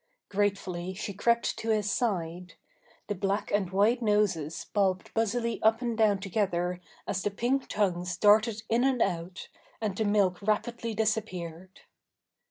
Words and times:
Gratefully 0.29 0.95
she 0.95 1.13
crept 1.13 1.55
to 1.59 1.69
his 1.69 1.91
side; 1.91 2.55
the 3.05 3.13
black 3.13 3.51
and 3.51 3.69
white 3.69 4.01
noses 4.01 4.65
bobbed 4.73 5.13
busily 5.13 5.61
up 5.61 5.79
and 5.79 5.95
down 5.95 6.17
together 6.17 6.81
as 7.05 7.21
the 7.21 7.29
pink 7.29 7.67
tongues 7.67 8.17
darted 8.17 8.63
in 8.67 8.83
and 8.83 8.99
out, 9.03 9.47
and 9.79 9.95
the 9.95 10.03
milk 10.03 10.41
rapidly 10.41 10.95
disappeared. 10.95 11.81